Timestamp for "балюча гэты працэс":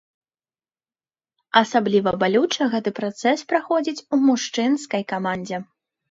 2.23-3.43